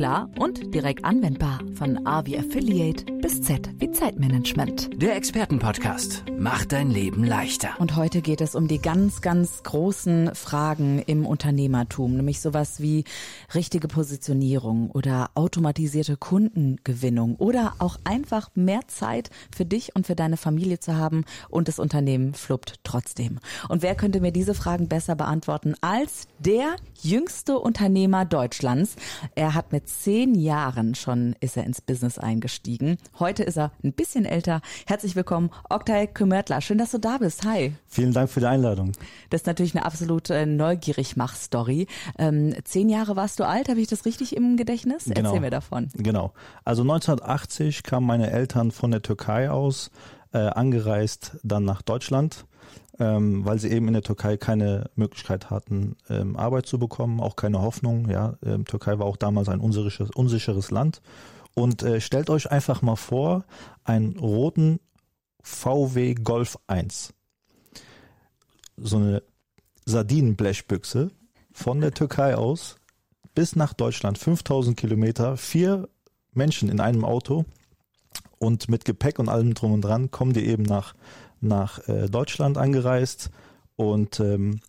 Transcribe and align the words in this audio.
klar 0.00 0.30
und 0.38 0.72
direkt 0.74 1.04
anwendbar. 1.04 1.58
Von 1.74 2.06
A 2.06 2.24
wie 2.24 2.38
Affiliate 2.38 3.04
bis 3.20 3.42
Z 3.42 3.68
wie 3.80 3.90
Zeitmanagement. 3.90 4.88
Der 4.94 5.14
Expertenpodcast 5.14 6.24
macht 6.38 6.72
dein 6.72 6.90
Leben 6.90 7.22
leichter. 7.22 7.78
Und 7.78 7.96
heute 7.96 8.22
geht 8.22 8.40
es 8.40 8.54
um 8.54 8.66
die 8.66 8.80
ganz, 8.80 9.20
ganz 9.20 9.62
großen 9.62 10.34
Fragen 10.34 11.00
im 11.00 11.26
Unternehmertum, 11.26 12.16
nämlich 12.16 12.40
sowas 12.40 12.80
wie 12.80 13.04
richtige 13.54 13.88
Positionierung 13.88 14.90
oder 14.90 15.32
automatisierte 15.34 16.16
Kundengewinnung 16.16 17.36
oder 17.36 17.74
auch 17.78 17.98
einfach 18.04 18.48
mehr 18.54 18.80
Zeit 18.86 19.28
für 19.54 19.66
dich 19.66 19.94
und 19.94 20.06
für 20.06 20.14
deine 20.16 20.38
Familie 20.38 20.80
zu 20.80 20.96
haben 20.96 21.26
und 21.50 21.68
das 21.68 21.78
Unternehmen 21.78 22.32
fluppt 22.32 22.76
trotzdem. 22.84 23.38
Und 23.68 23.82
wer 23.82 23.94
könnte 23.94 24.22
mir 24.22 24.32
diese 24.32 24.54
Fragen 24.54 24.88
besser 24.88 25.14
beantworten 25.14 25.74
als 25.82 26.26
der 26.38 26.76
jüngste 27.02 27.58
Unternehmer 27.58 28.24
Deutschlands? 28.24 28.96
Er 29.34 29.54
hat 29.54 29.72
mit 29.72 29.89
zehn 29.90 30.34
Jahren 30.34 30.94
schon 30.94 31.34
ist 31.40 31.56
er 31.56 31.64
ins 31.64 31.80
Business 31.80 32.18
eingestiegen. 32.18 32.96
Heute 33.18 33.42
ist 33.42 33.58
er 33.58 33.72
ein 33.82 33.92
bisschen 33.92 34.24
älter. 34.24 34.60
Herzlich 34.86 35.16
willkommen, 35.16 35.50
Oktay 35.68 36.06
Kümmertler. 36.06 36.60
Schön, 36.60 36.78
dass 36.78 36.92
du 36.92 36.98
da 36.98 37.18
bist. 37.18 37.44
Hi. 37.44 37.72
Vielen 37.86 38.12
Dank 38.12 38.30
für 38.30 38.40
die 38.40 38.46
Einladung. 38.46 38.92
Das 39.30 39.42
ist 39.42 39.46
natürlich 39.46 39.74
eine 39.74 39.84
absolute 39.84 40.46
Neugierigmach-Story. 40.46 41.86
Ähm, 42.18 42.54
zehn 42.64 42.88
Jahre 42.88 43.16
warst 43.16 43.40
du 43.40 43.44
alt, 43.44 43.68
habe 43.68 43.80
ich 43.80 43.88
das 43.88 44.04
richtig 44.04 44.36
im 44.36 44.56
Gedächtnis? 44.56 45.04
Genau. 45.04 45.28
Erzähl 45.28 45.40
mir 45.40 45.50
davon. 45.50 45.88
Genau. 45.94 46.32
Also 46.64 46.82
1980 46.82 47.82
kamen 47.82 48.06
meine 48.06 48.30
Eltern 48.30 48.70
von 48.70 48.90
der 48.90 49.02
Türkei 49.02 49.50
aus, 49.50 49.90
äh, 50.32 50.38
angereist 50.38 51.38
dann 51.42 51.64
nach 51.64 51.82
Deutschland, 51.82 52.46
ähm, 52.98 53.44
weil 53.44 53.58
sie 53.58 53.70
eben 53.70 53.88
in 53.88 53.94
der 53.94 54.02
Türkei 54.02 54.36
keine 54.36 54.90
Möglichkeit 54.94 55.50
hatten, 55.50 55.96
ähm, 56.08 56.36
Arbeit 56.36 56.66
zu 56.66 56.78
bekommen, 56.78 57.20
auch 57.20 57.36
keine 57.36 57.60
Hoffnung. 57.60 58.08
Ja, 58.08 58.34
ähm, 58.44 58.64
Türkei 58.64 58.98
war 58.98 59.06
auch 59.06 59.16
damals 59.16 59.48
ein 59.48 59.60
unsicheres, 59.60 60.10
unsicheres 60.10 60.70
Land. 60.70 61.00
Und 61.54 61.82
äh, 61.82 62.00
stellt 62.00 62.30
euch 62.30 62.50
einfach 62.50 62.82
mal 62.82 62.96
vor, 62.96 63.44
einen 63.84 64.18
roten 64.18 64.80
VW 65.42 66.14
Golf 66.14 66.58
1. 66.68 67.12
So 68.76 68.96
eine 68.96 69.22
Sardinenblechbüchse 69.84 71.10
von 71.52 71.80
der 71.80 71.92
Türkei 71.92 72.36
aus 72.36 72.76
bis 73.34 73.56
nach 73.56 73.72
Deutschland, 73.72 74.18
5000 74.18 74.76
Kilometer, 74.76 75.36
vier 75.36 75.88
Menschen 76.32 76.68
in 76.68 76.80
einem 76.80 77.04
Auto 77.04 77.44
und 78.40 78.68
mit 78.68 78.84
Gepäck 78.84 79.18
und 79.18 79.28
allem 79.28 79.54
drum 79.54 79.72
und 79.72 79.82
dran 79.82 80.10
kommen 80.10 80.32
die 80.32 80.46
eben 80.46 80.64
nach, 80.64 80.94
nach 81.40 81.86
äh, 81.88 82.08
Deutschland 82.08 82.58
angereist 82.58 83.30
und 83.76 84.18
ähm, 84.18 84.60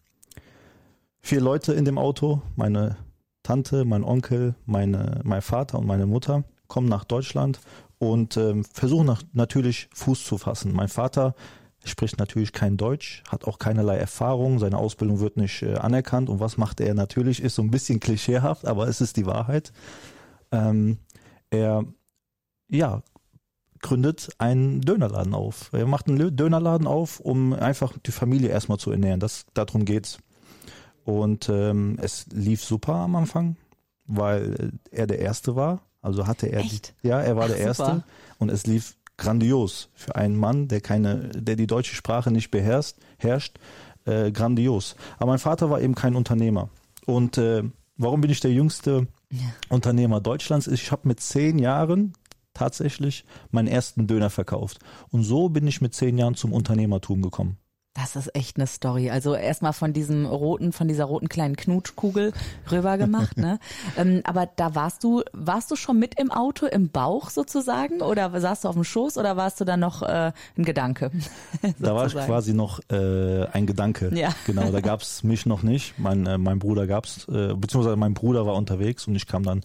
vier 1.21 1.41
Leute 1.41 1.73
in 1.73 1.85
dem 1.85 1.97
Auto, 1.97 2.41
meine 2.55 2.97
Tante, 3.43 3.85
mein 3.85 4.03
Onkel, 4.03 4.55
meine, 4.65 5.21
mein 5.23 5.41
Vater 5.41 5.79
und 5.79 5.87
meine 5.87 6.05
Mutter 6.05 6.43
kommen 6.67 6.89
nach 6.89 7.05
Deutschland 7.05 7.59
und 7.97 8.35
ähm, 8.37 8.65
versuchen 8.65 9.07
nach, 9.07 9.23
natürlich 9.31 9.89
Fuß 9.93 10.25
zu 10.25 10.37
fassen. 10.37 10.73
Mein 10.73 10.89
Vater 10.89 11.33
spricht 11.85 12.19
natürlich 12.19 12.51
kein 12.51 12.75
Deutsch, 12.75 13.23
hat 13.29 13.45
auch 13.45 13.57
keinerlei 13.57 13.97
Erfahrung, 13.97 14.59
seine 14.59 14.77
Ausbildung 14.77 15.21
wird 15.21 15.37
nicht 15.37 15.61
äh, 15.63 15.75
anerkannt 15.75 16.29
und 16.29 16.41
was 16.41 16.57
macht 16.57 16.81
er 16.81 16.93
natürlich, 16.93 17.41
ist 17.41 17.55
so 17.55 17.61
ein 17.61 17.71
bisschen 17.71 18.01
klischeehaft, 18.01 18.65
aber 18.65 18.87
es 18.89 18.99
ist 18.99 19.15
die 19.15 19.25
Wahrheit. 19.25 19.71
Ähm, 20.51 20.97
er 21.49 21.85
ja, 22.71 23.03
gründet 23.81 24.29
einen 24.37 24.81
Dönerladen 24.81 25.33
auf. 25.33 25.69
Er 25.73 25.87
macht 25.87 26.07
einen 26.07 26.35
Dönerladen 26.35 26.87
auf, 26.87 27.19
um 27.19 27.53
einfach 27.53 27.93
die 28.05 28.11
Familie 28.11 28.49
erstmal 28.49 28.77
zu 28.77 28.91
ernähren. 28.91 29.19
Das, 29.19 29.45
darum 29.53 29.85
geht's. 29.85 30.19
Und 31.03 31.49
ähm, 31.49 31.97
es 32.01 32.27
lief 32.31 32.63
super 32.63 32.95
am 32.95 33.15
Anfang, 33.15 33.57
weil 34.05 34.73
er 34.91 35.07
der 35.07 35.19
Erste 35.19 35.55
war. 35.55 35.81
Also 36.01 36.27
hatte 36.27 36.47
er, 36.47 36.61
Echt? 36.61 36.93
ja, 37.03 37.19
er 37.21 37.35
war 37.35 37.45
Ach, 37.45 37.49
der 37.49 37.57
Erste. 37.57 37.85
super. 37.85 38.03
Und 38.39 38.49
es 38.49 38.65
lief 38.65 38.95
grandios 39.17 39.89
für 39.93 40.15
einen 40.15 40.35
Mann, 40.35 40.67
der 40.67 40.81
keine, 40.81 41.29
der 41.29 41.55
die 41.55 41.67
deutsche 41.67 41.95
Sprache 41.95 42.31
nicht 42.31 42.49
beherrscht, 42.49 42.95
herrscht, 43.17 43.59
äh, 44.05 44.31
grandios. 44.31 44.95
Aber 45.17 45.31
mein 45.31 45.39
Vater 45.39 45.69
war 45.69 45.81
eben 45.81 45.95
kein 45.95 46.15
Unternehmer. 46.15 46.69
Und 47.05 47.37
äh, 47.37 47.63
warum 47.97 48.21
bin 48.21 48.31
ich 48.31 48.39
der 48.39 48.51
jüngste 48.51 49.07
Unternehmer 49.69 50.21
Deutschlands? 50.21 50.67
Ich 50.67 50.91
habe 50.91 51.07
mit 51.07 51.19
zehn 51.19 51.59
Jahren 51.59 52.13
tatsächlich 52.61 53.25
meinen 53.49 53.67
ersten 53.67 54.05
Döner 54.05 54.29
verkauft. 54.29 54.79
Und 55.09 55.23
so 55.23 55.49
bin 55.49 55.65
ich 55.65 55.81
mit 55.81 55.95
zehn 55.95 56.17
Jahren 56.17 56.35
zum 56.35 56.53
Unternehmertum 56.53 57.21
gekommen. 57.23 57.57
Das 57.93 58.15
ist 58.15 58.33
echt 58.35 58.55
eine 58.55 58.67
Story. 58.67 59.09
Also 59.09 59.35
erstmal 59.35 59.73
von 59.73 59.91
diesem 59.91 60.25
roten, 60.25 60.71
von 60.71 60.87
dieser 60.87 61.03
roten 61.03 61.27
kleinen 61.27 61.57
Knutschkugel 61.57 62.31
rüber 62.71 62.97
gemacht, 62.97 63.35
ne? 63.37 63.59
ähm, 63.97 64.21
aber 64.23 64.45
da 64.55 64.75
warst 64.75 65.03
du, 65.03 65.23
warst 65.33 65.69
du 65.71 65.75
schon 65.75 65.99
mit 65.99 66.17
im 66.17 66.31
Auto, 66.31 66.67
im 66.67 66.89
Bauch 66.89 67.29
sozusagen? 67.29 68.01
Oder 68.01 68.39
saßt 68.39 68.63
du 68.63 68.69
auf 68.69 68.75
dem 68.75 68.85
Schoß 68.85 69.17
oder 69.17 69.35
warst 69.35 69.59
du 69.59 69.65
dann 69.65 69.81
noch 69.81 70.03
äh, 70.03 70.31
ein 70.57 70.63
Gedanke? 70.63 71.11
Da 71.79 71.95
war 71.95 72.07
ich 72.07 72.13
quasi 72.13 72.53
noch 72.53 72.79
äh, 72.89 73.45
ein 73.51 73.65
Gedanke. 73.65 74.11
Ja. 74.13 74.29
Genau, 74.45 74.71
da 74.71 74.81
gab's 74.81 75.23
mich 75.23 75.45
noch 75.45 75.63
nicht. 75.63 75.97
Mein, 75.97 76.25
äh, 76.25 76.37
mein 76.37 76.59
Bruder 76.59 76.87
gab's, 76.87 77.27
äh, 77.27 77.53
beziehungsweise 77.55 77.95
mein 77.97 78.13
Bruder 78.13 78.45
war 78.45 78.55
unterwegs 78.55 79.07
und 79.07 79.15
ich 79.15 79.27
kam 79.27 79.43
dann 79.43 79.61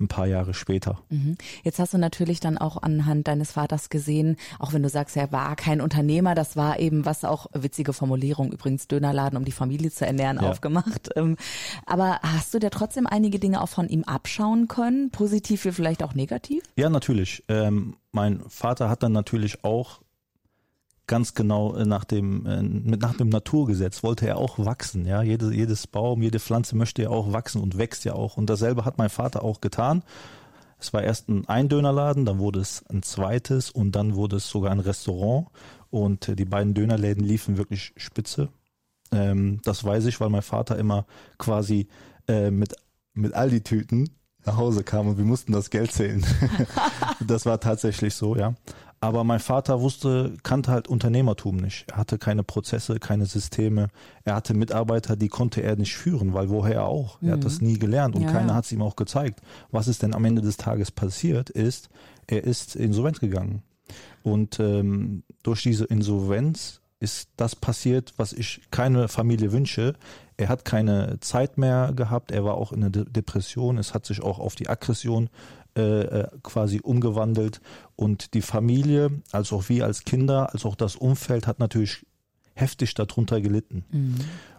ein 0.00 0.08
paar 0.08 0.26
Jahre 0.26 0.54
später. 0.54 0.98
Mhm. 1.08 1.36
Jetzt 1.62 1.78
hast 1.78 1.94
du 1.94 1.98
natürlich 1.98 2.40
dann 2.40 2.58
auch 2.58 2.82
anhand 2.82 3.28
deines 3.28 3.52
Vaters 3.52 3.88
gesehen, 3.88 4.36
auch 4.58 4.72
wenn 4.72 4.82
du 4.82 4.88
sagst, 4.88 5.16
er 5.16 5.32
war 5.32 5.56
kein 5.56 5.80
Unternehmer, 5.80 6.34
das 6.34 6.56
war 6.56 6.78
eben 6.78 7.04
was 7.04 7.24
auch 7.24 7.46
witzige 7.66 7.92
Formulierung 7.92 8.52
übrigens 8.52 8.86
Dönerladen, 8.88 9.36
um 9.36 9.44
die 9.44 9.52
Familie 9.52 9.90
zu 9.90 10.06
ernähren, 10.06 10.38
Ja. 10.40 10.50
aufgemacht. 10.50 11.10
Ähm, 11.16 11.36
Aber 11.84 12.20
hast 12.22 12.54
du 12.54 12.58
dir 12.58 12.70
trotzdem 12.70 13.06
einige 13.06 13.38
Dinge 13.38 13.60
auch 13.60 13.68
von 13.68 13.88
ihm 13.88 14.04
abschauen 14.04 14.68
können, 14.68 15.10
positiv 15.10 15.64
wie 15.64 15.72
vielleicht 15.72 16.02
auch 16.02 16.14
negativ? 16.14 16.62
Ja, 16.76 16.88
natürlich. 16.88 17.42
Ähm, 17.48 17.96
mein 18.12 18.40
Vater 18.48 18.88
hat 18.88 19.02
dann 19.02 19.12
natürlich 19.12 19.64
auch 19.64 20.00
ganz 21.06 21.34
genau 21.34 21.74
äh, 21.76 21.84
nach 21.84 22.04
dem 22.04 22.46
äh, 22.46 22.62
mit 22.62 23.00
nach 23.00 23.16
dem 23.16 23.28
Naturgesetz 23.28 24.02
wollte 24.02 24.26
er 24.26 24.38
auch 24.38 24.58
wachsen. 24.58 25.06
Ja, 25.06 25.22
Jede, 25.22 25.52
jedes 25.52 25.86
Baum, 25.86 26.22
jede 26.22 26.40
Pflanze 26.40 26.74
möchte 26.76 27.02
ja 27.02 27.10
auch 27.10 27.32
wachsen 27.32 27.60
und 27.62 27.78
wächst 27.78 28.04
ja 28.04 28.14
auch. 28.14 28.36
Und 28.36 28.50
dasselbe 28.50 28.84
hat 28.84 28.98
mein 28.98 29.10
Vater 29.10 29.44
auch 29.44 29.60
getan. 29.60 30.02
Es 30.78 30.92
war 30.92 31.02
erst 31.02 31.28
ein 31.28 31.48
Eindönerladen, 31.48 32.26
dann 32.26 32.38
wurde 32.38 32.60
es 32.60 32.84
ein 32.90 33.02
zweites 33.02 33.70
und 33.70 33.92
dann 33.92 34.14
wurde 34.14 34.36
es 34.36 34.48
sogar 34.48 34.72
ein 34.72 34.80
Restaurant. 34.80 35.46
Und 35.96 36.28
äh, 36.28 36.36
die 36.36 36.44
beiden 36.44 36.74
Dönerläden 36.74 37.24
liefen 37.24 37.56
wirklich 37.56 37.92
spitze. 37.96 38.48
Ähm, 39.12 39.60
das 39.64 39.84
weiß 39.84 40.06
ich, 40.06 40.20
weil 40.20 40.30
mein 40.30 40.42
Vater 40.42 40.78
immer 40.78 41.06
quasi 41.38 41.88
äh, 42.28 42.50
mit 42.50 42.74
mit 43.14 43.32
Aldi-Tüten 43.32 44.10
nach 44.44 44.56
Hause 44.58 44.84
kam 44.84 45.08
und 45.08 45.18
wir 45.18 45.24
mussten 45.24 45.52
das 45.52 45.70
Geld 45.70 45.90
zählen. 45.90 46.24
das 47.26 47.46
war 47.46 47.60
tatsächlich 47.60 48.14
so, 48.14 48.36
ja. 48.36 48.54
Aber 49.00 49.24
mein 49.24 49.40
Vater 49.40 49.80
wusste, 49.80 50.34
kannte 50.42 50.70
halt 50.70 50.88
Unternehmertum 50.88 51.56
nicht. 51.56 51.84
Er 51.90 51.98
hatte 51.98 52.18
keine 52.18 52.42
Prozesse, 52.42 52.98
keine 52.98 53.26
Systeme. 53.26 53.88
Er 54.24 54.34
hatte 54.34 54.54
Mitarbeiter, 54.54 55.16
die 55.16 55.28
konnte 55.28 55.62
er 55.62 55.76
nicht 55.76 55.96
führen, 55.96 56.32
weil 56.32 56.48
woher 56.48 56.84
auch? 56.84 57.20
Er 57.22 57.32
hat 57.34 57.44
das 57.44 57.60
nie 57.60 57.78
gelernt 57.78 58.14
und 58.14 58.22
Ja, 58.22 58.32
keiner 58.32 58.54
hat 58.54 58.64
es 58.64 58.72
ihm 58.72 58.82
auch 58.82 58.96
gezeigt. 58.96 59.42
Was 59.70 59.86
ist 59.86 60.02
denn 60.02 60.14
am 60.14 60.24
Ende 60.24 60.40
des 60.40 60.56
Tages 60.56 60.90
passiert 60.90 61.50
ist, 61.50 61.90
er 62.26 62.44
ist 62.44 62.74
insolvent 62.74 63.20
gegangen. 63.20 63.62
Und 64.22 64.58
ähm, 64.60 65.22
durch 65.42 65.62
diese 65.62 65.84
Insolvenz 65.84 66.80
ist 66.98 67.28
das 67.36 67.54
passiert, 67.54 68.14
was 68.16 68.32
ich 68.32 68.62
keine 68.70 69.08
Familie 69.08 69.52
wünsche. 69.52 69.94
Er 70.36 70.48
hat 70.48 70.64
keine 70.64 71.20
Zeit 71.20 71.58
mehr 71.58 71.92
gehabt, 71.94 72.30
er 72.30 72.44
war 72.44 72.54
auch 72.54 72.72
in 72.72 72.82
einer 72.82 72.90
De 72.90 73.04
Depression, 73.04 73.78
es 73.78 73.94
hat 73.94 74.06
sich 74.06 74.22
auch 74.22 74.38
auf 74.38 74.54
die 74.54 74.68
Aggression 74.68 75.28
äh, 75.76 76.00
äh, 76.00 76.28
quasi 76.42 76.80
umgewandelt 76.80 77.60
und 77.96 78.32
die 78.32 78.40
Familie, 78.42 79.10
als 79.30 79.52
auch 79.52 79.68
wir 79.68 79.84
als 79.84 80.04
Kinder, 80.04 80.52
als 80.54 80.64
auch 80.64 80.74
das 80.74 80.96
Umfeld 80.96 81.46
hat 81.46 81.58
natürlich 81.58 82.06
heftig 82.54 82.94
darunter 82.94 83.40
gelitten. 83.42 83.84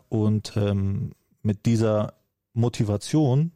Und 0.09 0.53
ähm, 0.55 1.13
mit 1.41 1.65
dieser 1.65 2.13
Motivation, 2.53 3.51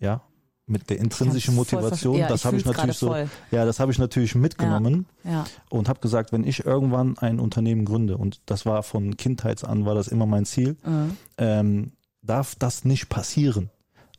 ja, 0.00 0.22
mit 0.68 0.90
der 0.90 0.98
intrinsischen 0.98 1.54
voll 1.54 1.60
Motivation. 1.80 2.16
Ja, 2.18 2.28
das 2.28 2.44
habe 2.44 2.56
ich 2.56 2.64
natürlich 2.64 2.96
so, 2.98 3.08
gerade 3.08 3.30
ja, 3.50 3.64
das 3.64 3.80
habe 3.80 3.90
ich 3.92 3.98
natürlich 3.98 4.34
mitgenommen 4.34 5.06
Ja. 5.24 5.44
und 5.70 5.88
habe 5.88 6.00
gesagt, 6.00 6.32
wenn 6.32 6.44
ich 6.44 6.64
irgendwann 6.66 7.16
ein 7.18 7.40
Unternehmen 7.40 7.84
gründe 7.84 8.16
und 8.18 8.40
das 8.46 8.66
war 8.66 8.82
von 8.82 9.16
Kindheits 9.16 9.64
an 9.64 9.84
war 9.86 9.94
das 9.94 10.08
immer 10.08 10.26
mein 10.26 10.44
Ziel, 10.44 10.76
Mhm. 10.84 11.16
ähm, 11.38 11.92
darf 12.22 12.54
das 12.56 12.84
nicht 12.84 13.08
passieren. 13.08 13.70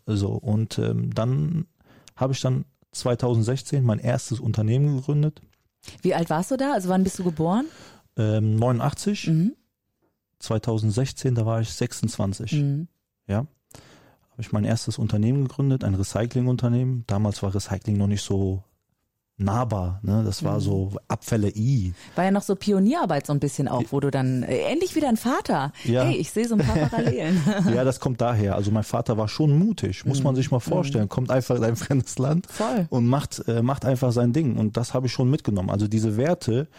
So 0.05 0.29
und 0.33 0.77
ähm, 0.79 1.13
dann 1.13 1.65
habe 2.15 2.33
ich 2.33 2.41
dann 2.41 2.65
2016 2.91 3.83
mein 3.83 3.99
erstes 3.99 4.39
Unternehmen 4.39 4.95
gegründet, 4.97 5.41
Wie 6.01 6.13
alt 6.13 6.29
warst 6.29 6.51
du 6.51 6.57
da? 6.57 6.73
Also 6.73 6.89
wann 6.89 7.03
bist 7.03 7.19
du 7.19 7.23
geboren? 7.23 7.65
ähm, 8.17 8.55
89, 8.57 9.27
Mhm. 9.27 9.53
2016, 10.39 11.35
da 11.35 11.45
war 11.45 11.61
ich 11.61 11.69
26, 11.71 12.53
Mhm. 12.53 12.87
ja, 13.27 13.45
habe 14.39 14.47
ich 14.47 14.53
mein 14.53 14.63
erstes 14.63 14.97
Unternehmen 14.97 15.49
gegründet, 15.49 15.83
ein 15.83 15.95
Recyclingunternehmen. 15.95 17.03
Damals 17.07 17.43
war 17.43 17.53
Recycling 17.53 17.97
noch 17.97 18.07
nicht 18.07 18.23
so 18.23 18.63
nahbar. 19.35 19.99
Ne? 20.01 20.23
Das 20.25 20.45
war 20.45 20.61
so 20.61 20.93
Abfälle 21.09 21.49
I. 21.49 21.93
War 22.15 22.23
ja 22.23 22.31
noch 22.31 22.43
so 22.43 22.55
Pionierarbeit 22.55 23.27
so 23.27 23.33
ein 23.33 23.41
bisschen 23.41 23.67
auch, 23.67 23.83
wo 23.89 23.99
du 23.99 24.09
dann 24.09 24.43
äh, 24.43 24.59
ähnlich 24.71 24.95
wie 24.95 25.01
dein 25.01 25.17
Vater. 25.17 25.73
Ja. 25.83 26.03
Hey, 26.03 26.15
ich 26.15 26.31
sehe 26.31 26.47
so 26.47 26.55
ein 26.55 26.61
paar 26.65 26.77
Parallelen. 26.87 27.41
Ja, 27.75 27.83
das 27.83 27.99
kommt 27.99 28.21
daher. 28.21 28.55
Also 28.55 28.71
mein 28.71 28.85
Vater 28.85 29.17
war 29.17 29.27
schon 29.27 29.59
mutig, 29.59 30.05
muss 30.05 30.23
man 30.23 30.35
sich 30.35 30.51
mal 30.51 30.61
vorstellen. 30.61 31.09
Kommt 31.09 31.31
einfach 31.31 31.57
in 31.57 31.63
ein 31.65 31.75
fremdes 31.75 32.17
Land 32.17 32.47
Voll. 32.47 32.87
und 32.89 33.07
macht, 33.07 33.45
äh, 33.49 33.61
macht 33.61 33.83
einfach 33.83 34.13
sein 34.13 34.31
Ding. 34.31 34.55
Und 34.55 34.77
das 34.77 34.93
habe 34.93 35.07
ich 35.07 35.11
schon 35.11 35.29
mitgenommen. 35.29 35.69
Also 35.69 35.89
diese 35.89 36.15
Werte, 36.15 36.69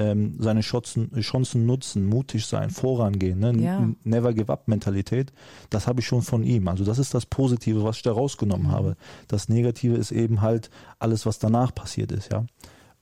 ähm, 0.00 0.36
seine 0.38 0.60
Chancen, 0.62 1.10
Chancen 1.20 1.66
nutzen, 1.66 2.06
mutig 2.06 2.46
sein, 2.46 2.70
vorangehen, 2.70 3.38
ne? 3.38 3.52
Ja. 3.62 3.88
Never 4.04 4.32
Give 4.32 4.50
Up 4.52 4.66
Mentalität, 4.68 5.32
das 5.68 5.86
habe 5.86 6.00
ich 6.00 6.06
schon 6.06 6.22
von 6.22 6.42
ihm. 6.42 6.68
Also 6.68 6.84
das 6.84 6.98
ist 6.98 7.12
das 7.12 7.26
Positive, 7.26 7.84
was 7.84 7.96
ich 7.98 8.02
da 8.02 8.12
rausgenommen 8.12 8.68
Mhm. 8.68 8.72
habe. 8.72 8.96
Das 9.28 9.48
Negative 9.48 9.96
ist 9.96 10.10
eben 10.12 10.40
halt 10.40 10.70
alles, 10.98 11.26
was 11.26 11.38
danach 11.38 11.74
passiert 11.74 12.12
ist, 12.12 12.32
ja. 12.32 12.44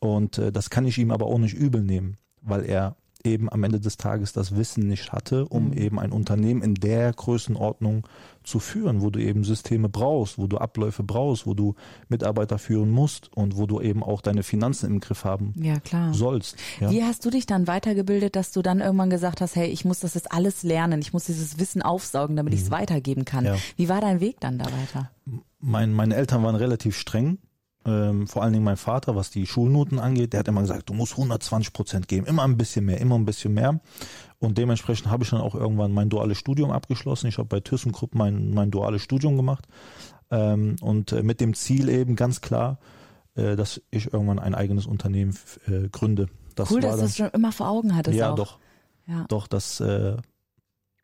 Und 0.00 0.38
äh, 0.38 0.50
das 0.52 0.70
kann 0.70 0.86
ich 0.86 0.98
ihm 0.98 1.10
aber 1.10 1.26
auch 1.26 1.38
nicht 1.38 1.54
übel 1.54 1.82
nehmen, 1.82 2.16
weil 2.42 2.64
er 2.64 2.96
eben 3.24 3.50
am 3.50 3.64
Ende 3.64 3.80
des 3.80 3.96
Tages 3.96 4.32
das 4.32 4.56
Wissen 4.56 4.86
nicht 4.86 5.10
hatte, 5.12 5.46
um 5.46 5.72
eben 5.72 5.98
ein 5.98 6.12
Unternehmen 6.12 6.62
in 6.62 6.74
der 6.74 7.12
Größenordnung 7.12 8.06
zu 8.48 8.58
führen, 8.58 9.02
wo 9.02 9.10
du 9.10 9.20
eben 9.20 9.44
Systeme 9.44 9.88
brauchst, 9.88 10.38
wo 10.38 10.46
du 10.46 10.58
Abläufe 10.58 11.02
brauchst, 11.02 11.46
wo 11.46 11.54
du 11.54 11.74
Mitarbeiter 12.08 12.58
führen 12.58 12.90
musst 12.90 13.30
und 13.36 13.56
wo 13.56 13.66
du 13.66 13.80
eben 13.80 14.02
auch 14.02 14.20
deine 14.20 14.42
Finanzen 14.42 14.86
im 14.90 15.00
Griff 15.00 15.24
haben 15.24 15.52
Ja, 15.56 15.78
klar. 15.80 16.12
sollst. 16.14 16.56
Ja. 16.80 16.90
Wie 16.90 17.02
hast 17.04 17.24
du 17.24 17.30
dich 17.30 17.46
dann 17.46 17.66
weitergebildet, 17.66 18.34
dass 18.36 18.50
du 18.52 18.62
dann 18.62 18.80
irgendwann 18.80 19.10
gesagt 19.10 19.40
hast, 19.40 19.54
hey, 19.56 19.68
ich 19.68 19.84
muss 19.84 20.00
das 20.00 20.14
jetzt 20.14 20.32
alles 20.32 20.62
lernen, 20.62 21.00
ich 21.00 21.12
muss 21.12 21.24
dieses 21.26 21.58
Wissen 21.58 21.82
aufsaugen, 21.82 22.36
damit 22.36 22.54
ich 22.54 22.60
es 22.62 22.70
weitergeben 22.70 23.24
kann. 23.24 23.44
Ja. 23.44 23.56
Wie 23.76 23.88
war 23.88 24.00
dein 24.00 24.20
Weg 24.20 24.40
dann 24.40 24.58
da 24.58 24.64
weiter? 24.66 25.10
Mein, 25.60 25.92
meine 25.92 26.14
Eltern 26.16 26.42
waren 26.42 26.54
relativ 26.56 26.96
streng. 26.96 27.38
Ähm, 27.86 28.26
vor 28.26 28.42
allen 28.42 28.52
Dingen 28.52 28.64
mein 28.64 28.76
Vater, 28.76 29.14
was 29.16 29.30
die 29.30 29.46
Schulnoten 29.46 29.98
angeht, 29.98 30.32
der 30.32 30.40
hat 30.40 30.48
immer 30.48 30.60
gesagt, 30.62 30.90
du 30.90 30.94
musst 30.94 31.12
120 31.12 31.72
Prozent 31.72 32.08
geben, 32.08 32.26
immer 32.26 32.42
ein 32.42 32.56
bisschen 32.56 32.84
mehr, 32.84 33.00
immer 33.00 33.14
ein 33.16 33.24
bisschen 33.24 33.54
mehr. 33.54 33.80
Und 34.40 34.56
dementsprechend 34.58 35.10
habe 35.10 35.24
ich 35.24 35.30
dann 35.30 35.40
auch 35.40 35.54
irgendwann 35.54 35.92
mein 35.92 36.08
duales 36.08 36.38
Studium 36.38 36.70
abgeschlossen. 36.70 37.26
Ich 37.26 37.38
habe 37.38 37.48
bei 37.48 37.60
ThyssenKrupp 37.60 38.14
mein, 38.14 38.50
mein 38.50 38.70
duales 38.70 39.02
Studium 39.02 39.36
gemacht. 39.36 39.66
Ähm, 40.30 40.76
und 40.80 41.12
äh, 41.12 41.22
mit 41.22 41.40
dem 41.40 41.54
Ziel 41.54 41.88
eben 41.88 42.14
ganz 42.14 42.40
klar, 42.40 42.78
äh, 43.34 43.56
dass 43.56 43.80
ich 43.90 44.12
irgendwann 44.12 44.38
ein 44.38 44.54
eigenes 44.54 44.86
Unternehmen 44.86 45.36
äh, 45.66 45.88
gründe. 45.88 46.28
Das 46.54 46.70
cool, 46.70 46.80
dass 46.80 46.96
du 46.96 47.02
das 47.02 47.16
schon 47.16 47.30
immer 47.30 47.52
vor 47.52 47.68
Augen 47.68 47.96
hattest 47.96 48.16
ja, 48.16 48.32
auch. 48.32 48.36
doch, 48.36 48.58
Ja. 49.06 49.24
doch, 49.28 49.46
das 49.46 49.80
äh, 49.80 50.16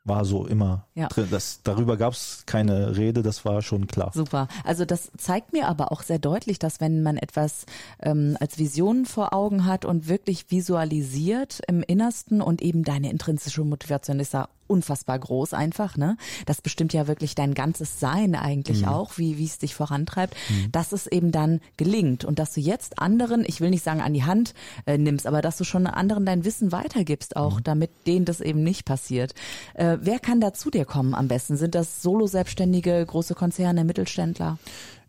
war 0.04 0.24
so 0.24 0.46
immer 0.46 0.86
Ja. 0.94 1.08
drin. 1.08 1.28
Das, 1.30 1.60
darüber 1.64 1.96
gab 1.96 2.12
es 2.12 2.42
keine 2.46 2.96
Rede, 2.96 3.22
das 3.22 3.44
war 3.44 3.62
schon 3.62 3.86
klar. 3.86 4.10
Super. 4.14 4.48
Also 4.62 4.84
das 4.84 5.10
zeigt 5.16 5.52
mir 5.52 5.66
aber 5.66 5.90
auch 5.92 6.02
sehr 6.02 6.18
deutlich, 6.18 6.58
dass 6.58 6.80
wenn 6.80 7.02
man 7.02 7.16
etwas 7.16 7.64
ähm, 8.00 8.36
als 8.38 8.58
Vision 8.58 9.06
vor 9.06 9.32
Augen 9.32 9.64
hat 9.64 9.84
und 9.84 10.06
wirklich 10.08 10.50
visualisiert 10.50 11.60
im 11.68 11.82
Innersten 11.82 12.42
und 12.42 12.60
eben 12.62 12.84
deine 12.84 13.10
intrinsische 13.10 13.64
Motivation 13.64 14.20
ist 14.20 14.34
da 14.34 14.48
unfassbar 14.66 15.18
groß 15.18 15.54
einfach, 15.54 15.96
ne? 15.96 16.16
Das 16.46 16.60
bestimmt 16.60 16.92
ja 16.92 17.06
wirklich 17.06 17.34
dein 17.34 17.54
ganzes 17.54 18.00
Sein 18.00 18.34
eigentlich 18.34 18.86
auch, 18.86 19.18
wie 19.18 19.38
wie 19.38 19.44
es 19.44 19.58
dich 19.58 19.74
vorantreibt, 19.74 20.36
dass 20.72 20.92
es 20.92 21.06
eben 21.06 21.32
dann 21.32 21.60
gelingt 21.76 22.24
und 22.24 22.38
dass 22.38 22.54
du 22.54 22.60
jetzt 22.60 22.98
anderen, 22.98 23.44
ich 23.46 23.60
will 23.60 23.70
nicht 23.70 23.84
sagen 23.84 24.00
an 24.00 24.14
die 24.14 24.24
Hand 24.24 24.54
äh, 24.86 24.98
nimmst, 24.98 25.26
aber 25.26 25.42
dass 25.42 25.56
du 25.56 25.64
schon 25.64 25.86
anderen 25.86 26.26
dein 26.26 26.44
Wissen 26.44 26.72
weitergibst 26.72 27.36
auch, 27.36 27.60
damit 27.60 27.90
denen 28.06 28.24
das 28.24 28.40
eben 28.40 28.62
nicht 28.62 28.84
passiert. 28.84 29.34
Äh, 29.74 29.98
wer 30.00 30.18
kann 30.18 30.40
da 30.40 30.52
zu 30.52 30.70
dir 30.70 30.84
kommen 30.84 31.14
am 31.14 31.28
besten? 31.28 31.56
Sind 31.56 31.74
das 31.74 32.02
Solo-Selbstständige, 32.02 33.04
große 33.04 33.34
Konzerne, 33.34 33.84
Mittelständler? 33.84 34.58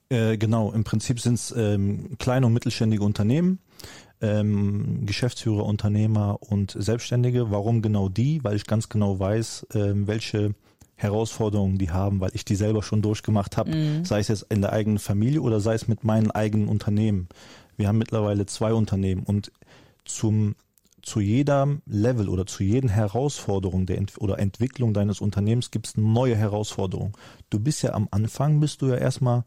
Äh, 0.09 0.37
genau, 0.37 0.71
im 0.71 0.83
Prinzip 0.83 1.19
sind 1.19 1.35
es 1.35 1.53
ähm, 1.57 2.17
kleine 2.19 2.45
und 2.45 2.53
mittelständige 2.53 3.03
Unternehmen, 3.03 3.59
ähm, 4.25 5.05
Geschäftsführer, 5.05 5.65
Unternehmer 5.65 6.37
und 6.41 6.75
Selbstständige. 6.77 7.51
Warum 7.51 7.81
genau 7.81 8.09
die? 8.09 8.43
Weil 8.43 8.55
ich 8.55 8.65
ganz 8.65 8.89
genau 8.89 9.19
weiß, 9.19 9.67
ähm, 9.73 10.07
welche 10.07 10.55
Herausforderungen 10.95 11.77
die 11.77 11.91
haben, 11.91 12.21
weil 12.21 12.31
ich 12.33 12.45
die 12.45 12.55
selber 12.55 12.81
schon 12.81 13.01
durchgemacht 13.01 13.57
habe, 13.57 13.71
sei 14.03 14.19
es 14.19 14.29
jetzt 14.29 14.43
in 14.43 14.61
der 14.61 14.71
eigenen 14.71 14.99
Familie 14.99 15.41
oder 15.41 15.59
sei 15.59 15.73
es 15.73 15.89
mit 15.89 16.05
meinen 16.05 16.31
eigenen 16.31 16.69
Unternehmen. 16.69 17.27
Wir 17.75 17.89
haben 17.89 17.97
mittlerweile 17.97 18.45
zwei 18.45 18.73
Unternehmen 18.73 19.23
und 19.23 19.51
zum 20.05 20.55
zu 21.01 21.19
jedem 21.19 21.81
Level 21.85 22.29
oder 22.29 22.47
zu 22.47 22.63
jeden 22.63 22.89
Herausforderung 22.89 23.85
der 23.85 23.99
Ent 23.99 24.13
oder 24.17 24.39
Entwicklung 24.39 24.93
deines 24.93 25.21
Unternehmens 25.21 25.69
gibt 25.69 25.87
es 25.87 25.97
neue 25.97 26.35
Herausforderungen. 26.35 27.13
Du 27.51 27.59
bist 27.59 27.83
ja 27.83 27.93
am 27.93 28.07
Anfang, 28.09 28.59
bist 28.59 28.81
du 28.81 28.87
ja 28.87 28.95
erstmal 28.95 29.43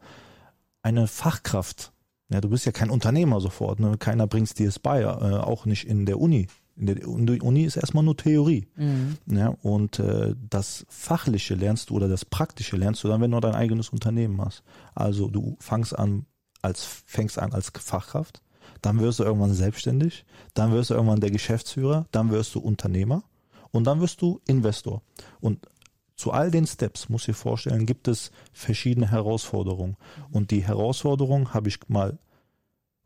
eine 0.81 1.07
Fachkraft. 1.07 1.91
Ja, 2.29 2.41
du 2.41 2.49
bist 2.49 2.65
ja 2.65 2.71
kein 2.71 2.89
Unternehmer 2.89 3.41
sofort. 3.41 3.79
Ne? 3.79 3.97
Keiner 3.97 4.27
bringt's 4.27 4.53
dir 4.53 4.67
es 4.67 4.79
bei, 4.79 5.01
äh, 5.01 5.05
auch 5.05 5.65
nicht 5.65 5.87
in 5.87 6.05
der 6.05 6.19
Uni. 6.19 6.47
In 6.75 6.85
der 7.25 7.43
Uni 7.43 7.63
ist 7.65 7.75
erstmal 7.75 8.03
nur 8.03 8.15
Theorie. 8.15 8.67
Ja, 9.25 9.49
und 9.61 9.99
äh, 9.99 10.35
das 10.49 10.85
Fachliche 10.87 11.55
lernst 11.55 11.89
du 11.89 11.95
oder 11.95 12.07
das 12.07 12.23
Praktische 12.23 12.77
lernst 12.77 13.03
du 13.03 13.09
dann, 13.09 13.19
wenn 13.19 13.31
du 13.31 13.39
dein 13.41 13.55
eigenes 13.55 13.89
Unternehmen 13.89 14.39
hast. 14.39 14.63
Also 14.95 15.27
du 15.27 15.57
fangst 15.59 15.97
an 15.97 16.25
als 16.61 16.85
fängst 17.05 17.39
an 17.39 17.53
als 17.53 17.71
Fachkraft, 17.77 18.41
dann 18.81 18.99
wirst 18.99 19.19
du 19.19 19.23
irgendwann 19.23 19.53
selbstständig, 19.53 20.25
dann 20.53 20.71
wirst 20.71 20.89
du 20.89 20.93
irgendwann 20.93 21.19
der 21.19 21.31
Geschäftsführer, 21.31 22.05
dann 22.11 22.31
wirst 22.31 22.55
du 22.55 22.59
Unternehmer 22.59 23.23
und 23.71 23.85
dann 23.85 23.99
wirst 24.01 24.21
du 24.21 24.39
Investor. 24.47 25.01
Und 25.41 25.67
zu 26.19 26.33
all 26.33 26.51
den 26.51 26.67
Steps, 26.67 27.07
muss 27.07 27.29
ich 27.29 27.35
vorstellen, 27.37 27.85
gibt 27.85 28.09
es 28.09 28.31
verschiedene 28.51 29.09
Herausforderungen. 29.09 29.95
Und 30.31 30.51
die 30.51 30.67
Herausforderung 30.67 31.53
habe 31.53 31.69
ich 31.69 31.79
mal 31.87 32.19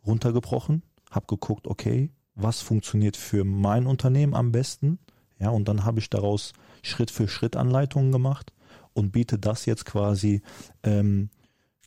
runtergebrochen, 0.03 0.81
habe 1.11 1.27
geguckt, 1.27 1.67
okay, 1.67 2.09
was 2.33 2.61
funktioniert 2.61 3.15
für 3.15 3.43
mein 3.43 3.85
Unternehmen 3.85 4.33
am 4.33 4.51
besten? 4.51 4.97
Ja, 5.37 5.51
und 5.51 5.67
dann 5.67 5.85
habe 5.85 5.99
ich 5.99 6.09
daraus 6.09 6.53
Schritt 6.81 7.11
für 7.11 7.27
Schritt 7.27 7.55
Anleitungen 7.55 8.11
gemacht 8.11 8.51
und 8.93 9.11
biete 9.11 9.37
das 9.37 9.67
jetzt 9.67 9.85
quasi 9.85 10.41
ähm, 10.81 11.29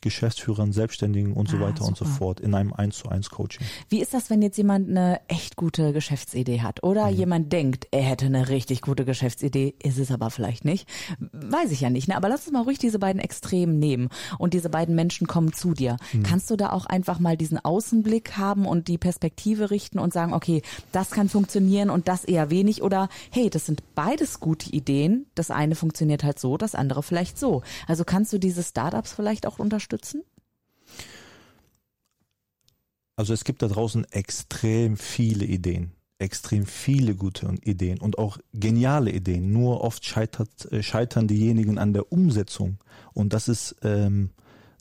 Geschäftsführern, 0.01 0.71
Selbstständigen 0.71 1.33
und 1.33 1.49
so 1.49 1.57
Ah, 1.57 1.61
weiter 1.61 1.85
und 1.85 1.97
so 1.97 2.05
super. 2.05 2.17
fort 2.17 2.39
in 2.39 2.53
einem 2.53 2.71
1 2.73 2.97
zu 2.97 3.09
1 3.09 3.29
Coaching. 3.31 3.65
Wie 3.89 3.99
ist 3.99 4.13
das, 4.13 4.29
wenn 4.29 4.41
jetzt 4.41 4.57
jemand 4.57 4.89
eine 4.89 5.19
echt 5.27 5.55
gute 5.55 5.91
Geschäftsidee 5.91 6.61
hat 6.61 6.83
oder 6.83 7.09
jemand 7.09 7.51
denkt, 7.51 7.87
er 7.91 8.03
hätte 8.03 8.27
eine 8.27 8.49
richtig 8.49 8.81
gute 8.81 9.05
Geschäftsidee, 9.05 9.73
ist 9.81 9.97
es 9.97 10.11
aber 10.11 10.29
vielleicht 10.29 10.65
nicht? 10.65 10.87
Weiß 11.31 11.71
ich 11.71 11.81
ja 11.81 11.89
nicht, 11.89 12.07
ne? 12.07 12.15
aber 12.15 12.29
lass 12.29 12.43
uns 12.45 12.51
mal 12.53 12.61
ruhig 12.61 12.77
diese 12.77 12.99
beiden 12.99 13.19
Extremen 13.19 13.79
nehmen 13.79 14.09
und 14.37 14.53
diese 14.53 14.69
beiden 14.69 14.93
Menschen 14.93 15.25
kommen 15.25 15.51
zu 15.53 15.73
dir. 15.73 15.97
Kannst 16.23 16.49
du 16.51 16.55
da 16.55 16.71
auch 16.71 16.85
einfach 16.85 17.19
mal 17.19 17.35
diesen 17.35 17.57
Außenblick 17.63 18.37
haben 18.37 18.65
und 18.67 18.87
die 18.87 18.99
Perspektive 18.99 19.71
richten 19.71 19.97
und 19.97 20.13
sagen, 20.13 20.33
okay, 20.33 20.61
das 20.91 21.09
kann 21.09 21.27
funktionieren 21.27 21.89
und 21.89 22.07
das 22.07 22.23
eher 22.23 22.51
wenig 22.51 22.83
oder 22.83 23.09
hey, 23.31 23.49
das 23.49 23.65
sind 23.65 23.81
beides 23.95 24.39
gute 24.39 24.69
Ideen, 24.69 25.25
das 25.33 25.49
eine 25.49 25.73
funktioniert 25.75 26.23
halt 26.23 26.37
so, 26.39 26.57
das 26.57 26.75
andere 26.75 27.01
vielleicht 27.01 27.39
so. 27.39 27.63
Also 27.87 28.03
kannst 28.05 28.31
du 28.31 28.37
diese 28.37 28.61
Startups 28.61 29.11
vielleicht 29.13 29.47
auch 29.47 29.57
unterstützen? 29.57 29.86
Also 33.15 33.33
es 33.33 33.43
gibt 33.43 33.61
da 33.61 33.67
draußen 33.67 34.05
extrem 34.11 34.95
viele 34.95 35.45
Ideen, 35.45 35.91
extrem 36.19 36.65
viele 36.67 37.15
gute 37.15 37.51
Ideen 37.63 37.99
und 37.99 38.19
auch 38.19 38.37
geniale 38.53 39.11
Ideen. 39.11 39.51
Nur 39.51 39.81
oft 39.81 40.05
scheitert, 40.05 40.71
äh, 40.71 40.83
scheitern 40.83 41.27
diejenigen 41.27 41.79
an 41.79 41.93
der 41.93 42.11
Umsetzung. 42.11 42.77
Und 43.13 43.33
das 43.33 43.47
ist 43.47 43.75
ähm, 43.81 44.29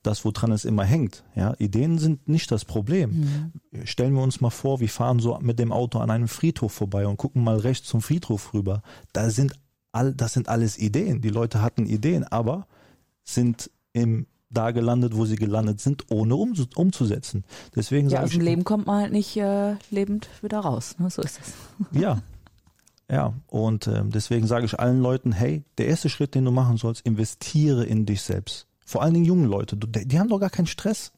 das, 0.06 0.24
woran 0.24 0.52
es 0.52 0.64
immer 0.64 0.84
hängt. 0.84 1.24
Ja, 1.34 1.54
Ideen 1.58 1.98
sind 1.98 2.28
nicht 2.28 2.50
das 2.50 2.64
Problem. 2.64 3.52
Stellen 3.84 4.14
wir 4.14 4.22
uns 4.22 4.40
mal 4.40 4.50
vor, 4.50 4.80
wir 4.80 4.88
fahren 4.88 5.18
so 5.18 5.38
mit 5.40 5.58
dem 5.58 5.72
Auto 5.72 5.98
an 5.98 6.10
einem 6.10 6.28
Friedhof 6.28 6.72
vorbei 6.72 7.06
und 7.06 7.16
gucken 7.16 7.42
mal 7.42 7.56
rechts 7.56 7.88
zum 7.88 8.02
Friedhof 8.02 8.54
rüber. 8.54 8.82
Da 9.12 9.30
sind 9.30 9.54
all, 9.92 10.14
das 10.14 10.34
sind 10.34 10.48
alles 10.48 10.78
Ideen. 10.78 11.22
Die 11.22 11.30
Leute 11.30 11.60
hatten 11.60 11.86
Ideen, 11.86 12.24
aber 12.24 12.68
sind 13.24 13.70
im 13.92 14.26
da 14.50 14.70
gelandet, 14.70 15.16
wo 15.16 15.24
sie 15.24 15.36
gelandet 15.36 15.80
sind, 15.80 16.10
ohne 16.10 16.36
um, 16.36 16.54
umzusetzen. 16.76 17.44
Deswegen 17.74 18.08
Ja, 18.08 18.22
aus 18.22 18.30
dem 18.30 18.40
Leben 18.40 18.64
kommt 18.64 18.86
man 18.86 19.02
halt 19.02 19.12
nicht 19.12 19.36
äh, 19.36 19.74
lebend 19.90 20.28
wieder 20.42 20.60
raus. 20.60 20.96
Ne? 20.98 21.10
So 21.10 21.22
ist 21.22 21.40
es. 21.40 21.54
Ja. 22.00 22.22
Ja, 23.08 23.34
und 23.46 23.86
ähm, 23.86 24.10
deswegen 24.10 24.48
sage 24.48 24.64
ich 24.66 24.80
allen 24.80 25.00
Leuten, 25.00 25.30
hey, 25.30 25.62
der 25.78 25.86
erste 25.86 26.08
Schritt, 26.08 26.34
den 26.34 26.44
du 26.44 26.50
machen 26.50 26.76
sollst, 26.76 27.06
investiere 27.06 27.84
in 27.84 28.04
dich 28.04 28.22
selbst. 28.22 28.66
Vor 28.84 29.02
allen 29.02 29.14
Dingen 29.14 29.26
junge 29.26 29.46
Leute, 29.46 29.76
du, 29.76 29.86
die 29.86 30.18
haben 30.18 30.28
doch 30.28 30.40
gar 30.40 30.50
keinen 30.50 30.66
Stress. 30.66 31.12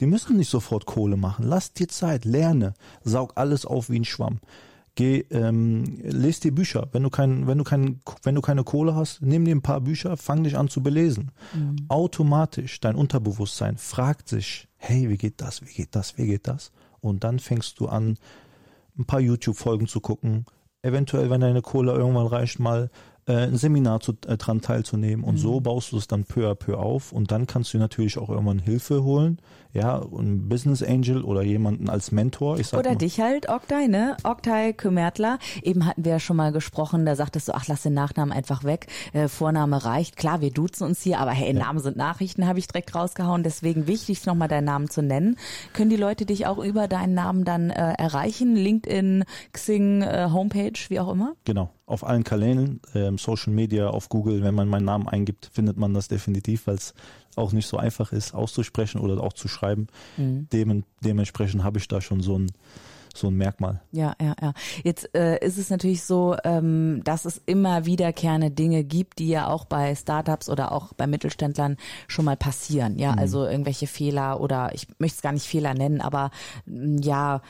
Die 0.00 0.06
müssen 0.06 0.36
nicht 0.36 0.50
sofort 0.50 0.86
Kohle 0.86 1.16
machen. 1.16 1.44
Lass 1.48 1.72
dir 1.72 1.88
Zeit, 1.88 2.24
lerne, 2.24 2.74
saug 3.02 3.32
alles 3.34 3.66
auf 3.66 3.90
wie 3.90 3.98
ein 3.98 4.04
Schwamm. 4.04 4.38
Geh, 4.96 5.26
ähm, 5.30 5.98
lest 6.02 6.44
dir 6.44 6.54
Bücher. 6.54 6.88
Wenn 6.92 7.02
du 7.02 7.10
kein, 7.10 7.46
wenn 7.46 7.58
du 7.58 7.64
kein, 7.64 8.00
wenn 8.22 8.34
du 8.34 8.40
keine 8.40 8.64
Kohle 8.64 8.94
hast, 8.94 9.20
nimm 9.20 9.44
dir 9.44 9.54
ein 9.54 9.60
paar 9.62 9.82
Bücher, 9.82 10.16
fang 10.16 10.42
dich 10.42 10.56
an 10.56 10.68
zu 10.68 10.82
belesen. 10.82 11.32
Automatisch, 11.88 12.80
dein 12.80 12.96
Unterbewusstsein 12.96 13.76
fragt 13.76 14.28
sich, 14.28 14.68
hey, 14.76 15.10
wie 15.10 15.18
geht 15.18 15.42
das, 15.42 15.60
wie 15.60 15.72
geht 15.72 15.94
das, 15.94 16.16
wie 16.16 16.26
geht 16.26 16.48
das? 16.48 16.72
Und 17.00 17.24
dann 17.24 17.38
fängst 17.38 17.78
du 17.78 17.88
an, 17.88 18.16
ein 18.98 19.04
paar 19.04 19.20
YouTube-Folgen 19.20 19.86
zu 19.86 20.00
gucken. 20.00 20.46
Eventuell, 20.80 21.28
wenn 21.28 21.42
deine 21.42 21.60
Kohle 21.60 21.92
irgendwann 21.92 22.26
reicht, 22.26 22.58
mal 22.58 22.90
ein 23.32 23.56
Seminar 23.56 24.00
zu, 24.00 24.12
äh, 24.26 24.36
dran 24.36 24.60
teilzunehmen 24.60 25.24
und 25.24 25.34
Mhm. 25.34 25.38
so 25.38 25.60
baust 25.60 25.92
du 25.92 25.96
es 25.96 26.06
dann 26.06 26.24
peu 26.24 26.48
à 26.50 26.54
peu 26.54 26.76
auf 26.78 27.12
und 27.12 27.32
dann 27.32 27.46
kannst 27.46 27.74
du 27.74 27.78
natürlich 27.78 28.18
auch 28.18 28.28
irgendwann 28.28 28.58
Hilfe 28.60 29.02
holen, 29.02 29.38
ja, 29.72 30.00
ein 30.00 30.48
Business 30.48 30.82
Angel 30.82 31.22
oder 31.22 31.42
jemanden 31.42 31.90
als 31.90 32.12
Mentor. 32.12 32.58
Ich 32.58 32.68
sag 32.68 32.80
Oder 32.80 32.90
mal, 32.92 32.96
dich 32.96 33.20
halt, 33.20 33.48
Oktay, 33.48 33.88
ne? 33.88 34.16
Oktay 34.22 34.72
Kümertler. 34.72 35.38
Eben 35.62 35.84
hatten 35.86 36.04
wir 36.04 36.12
ja 36.12 36.20
schon 36.20 36.36
mal 36.36 36.52
gesprochen, 36.52 37.04
da 37.04 37.14
sagtest 37.16 37.48
du, 37.48 37.54
ach, 37.54 37.66
lass 37.66 37.82
den 37.82 37.92
Nachnamen 37.94 38.32
einfach 38.32 38.64
weg. 38.64 38.86
Äh, 39.12 39.28
Vorname 39.28 39.84
reicht. 39.84 40.16
Klar, 40.16 40.40
wir 40.40 40.50
duzen 40.50 40.84
uns 40.84 41.02
hier, 41.02 41.18
aber 41.20 41.32
hey, 41.32 41.52
Namen 41.52 41.80
sind 41.80 41.96
Nachrichten, 41.96 42.46
habe 42.46 42.58
ich 42.58 42.68
direkt 42.68 42.94
rausgehauen. 42.94 43.42
Deswegen 43.42 43.86
wichtig, 43.86 44.24
nochmal 44.24 44.48
deinen 44.48 44.64
Namen 44.64 44.88
zu 44.88 45.02
nennen. 45.02 45.36
Können 45.74 45.90
die 45.90 45.96
Leute 45.96 46.24
dich 46.26 46.46
auch 46.46 46.58
über 46.58 46.88
deinen 46.88 47.14
Namen 47.14 47.44
dann 47.44 47.70
äh, 47.70 47.92
erreichen? 47.98 48.56
LinkedIn, 48.56 49.24
Xing, 49.52 50.02
äh, 50.02 50.28
Homepage, 50.32 50.72
wie 50.88 51.00
auch 51.00 51.12
immer? 51.12 51.34
Genau, 51.44 51.70
auf 51.86 52.04
allen 52.04 52.24
Kanälen, 52.24 52.80
ähm, 52.94 53.16
Social 53.16 53.52
Media, 53.52 53.88
auf 53.88 54.08
Google, 54.08 54.42
wenn 54.42 54.54
man 54.54 54.68
meinen 54.68 54.84
Namen 54.84 55.08
eingibt, 55.08 55.50
findet 55.52 55.76
man 55.76 55.94
das 55.94 56.08
definitiv, 56.08 56.66
weil 56.66 56.74
es 56.74 56.94
auch 57.36 57.52
nicht 57.52 57.66
so 57.66 57.76
einfach 57.76 58.12
ist 58.12 58.34
auszusprechen 58.34 59.00
oder 59.00 59.22
auch 59.22 59.32
zu 59.32 59.46
schreiben. 59.46 59.86
Mhm. 60.16 60.48
Dem, 60.52 60.84
dementsprechend 61.04 61.62
habe 61.62 61.78
ich 61.78 61.86
da 61.86 62.00
schon 62.00 62.22
so 62.22 62.38
ein, 62.38 62.50
so 63.14 63.28
ein 63.28 63.36
Merkmal. 63.36 63.82
Ja, 63.92 64.14
ja, 64.20 64.34
ja. 64.40 64.52
Jetzt 64.82 65.14
äh, 65.14 65.38
ist 65.44 65.58
es 65.58 65.70
natürlich 65.70 66.02
so, 66.02 66.36
ähm, 66.44 67.02
dass 67.04 67.24
es 67.24 67.40
immer 67.46 67.86
wiederkehrende 67.86 68.50
Dinge 68.50 68.82
gibt, 68.82 69.20
die 69.20 69.28
ja 69.28 69.46
auch 69.46 69.64
bei 69.64 69.94
Startups 69.94 70.48
oder 70.48 70.72
auch 70.72 70.92
bei 70.94 71.06
Mittelständlern 71.06 71.76
schon 72.08 72.24
mal 72.24 72.36
passieren. 72.36 72.98
Ja, 72.98 73.12
also 73.12 73.46
irgendwelche 73.46 73.86
Fehler 73.86 74.40
oder 74.40 74.74
ich 74.74 74.88
möchte 74.98 75.16
es 75.16 75.22
gar 75.22 75.32
nicht 75.32 75.46
Fehler 75.46 75.74
nennen, 75.74 76.00
aber 76.00 76.30
ja, 76.66 77.42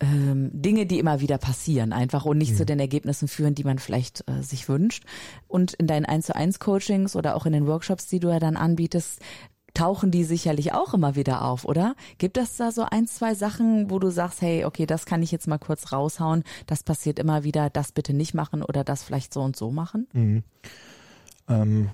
ähm, 0.00 0.50
Dinge, 0.52 0.86
die 0.86 0.98
immer 0.98 1.20
wieder 1.20 1.38
passieren, 1.38 1.92
einfach 1.92 2.24
und 2.24 2.38
nicht 2.38 2.56
zu 2.56 2.64
den 2.64 2.80
Ergebnissen 2.80 3.28
führen, 3.28 3.54
die 3.54 3.64
man 3.64 3.78
vielleicht 3.78 4.24
äh, 4.28 4.42
sich 4.42 4.68
wünscht. 4.68 5.04
Und 5.46 5.74
in 5.74 5.86
deinen 5.86 6.06
1 6.06 6.26
zu 6.26 6.34
1 6.34 6.58
Coachings 6.58 7.16
oder 7.16 7.36
auch 7.36 7.46
in 7.46 7.52
den 7.52 7.66
Workshops, 7.66 8.06
die 8.06 8.20
du 8.20 8.28
ja 8.28 8.38
dann 8.38 8.56
anbietest, 8.56 9.20
tauchen 9.74 10.10
die 10.10 10.24
sicherlich 10.24 10.72
auch 10.72 10.94
immer 10.94 11.16
wieder 11.16 11.42
auf, 11.42 11.64
oder? 11.64 11.94
Gibt 12.18 12.38
es 12.38 12.56
da 12.56 12.72
so 12.72 12.82
ein, 12.82 13.06
zwei 13.06 13.34
Sachen, 13.34 13.90
wo 13.90 13.98
du 13.98 14.10
sagst, 14.10 14.42
hey, 14.42 14.64
okay, 14.64 14.86
das 14.86 15.06
kann 15.06 15.22
ich 15.22 15.30
jetzt 15.30 15.46
mal 15.46 15.58
kurz 15.58 15.92
raushauen, 15.92 16.44
das 16.66 16.82
passiert 16.82 17.18
immer 17.18 17.44
wieder, 17.44 17.70
das 17.70 17.92
bitte 17.92 18.12
nicht 18.12 18.34
machen 18.34 18.62
oder 18.62 18.84
das 18.84 19.02
vielleicht 19.02 19.32
so 19.32 19.42
und 19.42 19.56
so 19.56 19.70
machen? 19.70 20.08
Ähm, 21.48 21.90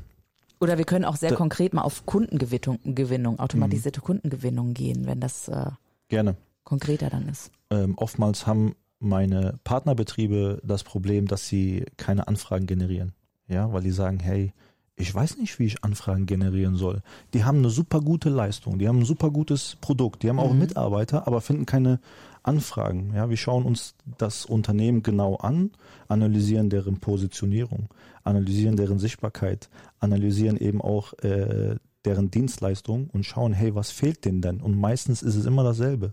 Oder 0.59 0.79
wir 0.79 0.85
können 0.85 1.05
auch 1.05 1.17
sehr 1.17 1.35
konkret 1.35 1.75
mal 1.75 1.83
auf 1.83 2.07
Kundengewinnung, 2.07 2.79
Gewinnung, 2.95 3.39
automatisierte 3.39 4.01
Kundengewinnung 4.01 4.73
gehen, 4.73 5.07
wenn 5.07 5.21
das 5.21 5.49
äh, 5.49 5.71
gerne. 6.09 6.37
Konkreter 6.67 7.09
dann 7.09 7.27
ist. 7.29 7.51
Ähm, 7.71 7.95
oftmals 7.97 8.47
haben 8.47 8.75
meine 8.99 9.55
Partnerbetriebe 9.65 10.61
das 10.63 10.85
Problem, 10.85 11.27
dass 11.27 11.49
sie 11.49 11.87
keine 11.97 12.29
Anfragen 12.29 12.67
generieren. 12.67 13.15
Ja, 13.49 13.73
weil 13.73 13.83
die 13.83 13.91
sagen, 13.91 14.19
hey, 14.19 14.53
ich 14.97 15.15
weiß 15.15 15.37
nicht, 15.37 15.59
wie 15.59 15.67
ich 15.67 15.85
Anfragen 15.85 16.27
generieren 16.27 16.77
soll. 16.77 17.03
Die 17.35 17.45
haben 17.45 17.59
eine 17.59 17.71
super 17.71 18.01
gute 18.01 18.31
Leistung, 18.31 18.79
die 18.79 18.89
haben 18.89 19.01
ein 19.01 19.05
super 19.05 19.31
gutes 19.31 19.77
Produkt, 19.81 20.23
die 20.23 20.29
haben 20.29 20.39
auch 20.39 20.55
Mitarbeiter, 20.55 21.27
aber 21.27 21.43
finden 21.43 21.67
keine 21.67 22.01
Anfragen. 22.43 23.13
Ja, 23.15 23.29
wir 23.29 23.37
schauen 23.37 23.65
uns 23.65 23.95
das 24.19 24.47
Unternehmen 24.47 25.03
genau 25.03 25.37
an, 25.37 25.71
analysieren 26.09 26.71
deren 26.71 26.99
Positionierung, 26.99 27.89
analysieren 28.25 28.77
deren 28.77 28.99
Sichtbarkeit, 28.99 29.69
analysieren 30.01 30.57
eben 30.57 30.81
auch 30.81 31.13
äh, 31.23 31.77
deren 32.07 32.31
Dienstleistung 32.31 33.11
und 33.13 33.25
schauen, 33.25 33.53
hey, 33.53 33.75
was 33.75 33.91
fehlt 33.91 34.25
denen 34.25 34.41
denn? 34.41 34.61
Und 34.63 34.79
meistens 34.81 35.23
ist 35.23 35.37
es 35.37 35.45
immer 35.45 35.63
dasselbe 35.63 36.13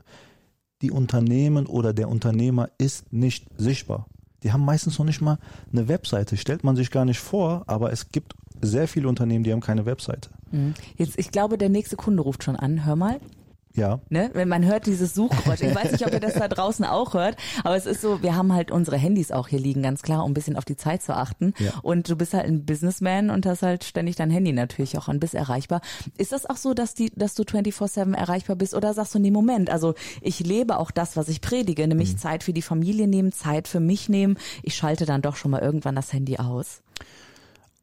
die 0.84 0.92
Unternehmen 0.92 1.66
oder 1.66 1.94
der 1.94 2.10
Unternehmer 2.10 2.70
ist 2.78 3.12
nicht 3.12 3.48
sichtbar. 3.58 4.06
Die 4.44 4.52
haben 4.52 4.66
meistens 4.66 5.00
noch 5.00 5.06
nicht 5.06 5.22
mal 5.22 5.40
eine 5.72 5.88
Webseite. 5.88 6.38
Stellt 6.38 6.64
man 6.64 6.76
sich 6.76 6.92
gar 6.92 7.06
nicht 7.06 7.20
vor, 7.20 7.64
aber 7.68 7.92
es 7.92 8.10
gibt 8.10 8.36
sehr 8.62 8.88
viele 8.88 9.08
Unternehmen, 9.08 9.44
die 9.44 9.52
haben 9.54 9.62
keine 9.62 9.86
Webseite. 9.86 10.30
Mhm. 10.52 10.74
Jetzt, 10.98 11.18
ich 11.18 11.32
glaube, 11.32 11.58
der 11.58 11.70
nächste 11.70 11.96
Kunde 11.96 12.22
ruft 12.22 12.44
schon 12.44 12.58
an. 12.58 12.86
Hör 12.86 12.96
mal. 12.96 13.20
Ja, 13.76 14.00
Ne? 14.10 14.30
Wenn 14.34 14.48
man 14.50 14.66
hört 14.66 14.86
dieses 14.86 15.16
Suchgeräusch. 15.16 15.62
Ich 15.62 15.74
weiß 15.74 15.94
nicht, 15.94 16.06
ob 16.06 16.14
ihr 16.14 16.20
das 16.20 16.36
da 16.36 16.48
draußen 16.48 16.86
auch 16.86 17.14
hört, 17.16 17.38
aber 17.64 17.76
es 17.76 17.86
ist 17.88 18.02
so, 18.02 18.22
wir 18.22 18.36
haben 18.36 18.54
halt 18.54 18.70
unsere 18.70 18.98
Handys 18.98 19.32
auch 19.32 19.48
hier 19.48 19.60
liegen, 19.60 19.82
ganz 19.82 20.04
klar, 20.04 20.24
um 20.24 20.32
ein 20.32 20.34
bisschen 20.36 20.58
auf 20.58 20.66
die 20.66 20.76
Zeit 20.76 21.02
zu 21.02 21.16
achten. 21.16 21.54
Ja. 21.58 21.72
Und 21.82 22.08
du 22.08 22.16
bist 22.16 22.34
halt 22.34 22.46
ein 22.46 22.66
Businessman 22.66 23.30
und 23.32 23.46
hast 23.48 23.64
halt 23.64 23.84
ständig 23.84 24.16
dein 24.16 24.30
Handy 24.30 24.52
natürlich 24.54 24.98
auch 24.98 25.08
an, 25.08 25.20
bist 25.20 25.34
erreichbar. 25.34 25.82
Ist 26.18 26.32
das 26.32 26.48
auch 26.48 26.58
so, 26.58 26.74
dass 26.74 26.94
die, 26.94 27.12
dass 27.16 27.34
du 27.34 27.44
24-7 27.44 28.16
erreichbar 28.16 28.56
bist 28.56 28.76
oder 28.76 28.94
sagst 28.94 29.16
du, 29.16 29.20
nee, 29.20 29.32
Moment, 29.32 29.70
also 29.72 29.96
ich 30.22 30.40
lebe 30.42 30.78
auch 30.78 30.92
das, 30.92 31.18
was 31.18 31.28
ich 31.28 31.42
predige, 31.42 31.88
nämlich 31.88 32.18
Zeit 32.18 32.44
für 32.44 32.54
die 32.54 32.62
Familie 32.62 33.08
nehmen, 33.08 33.32
Zeit 33.32 33.68
für 33.68 33.80
mich 33.80 34.08
nehmen. 34.08 34.38
Ich 34.62 34.76
schalte 34.76 35.06
dann 35.06 35.22
doch 35.24 35.36
schon 35.36 35.52
mal 35.52 35.62
irgendwann 35.62 35.96
das 35.96 36.14
Handy 36.14 36.38
aus. 36.38 36.82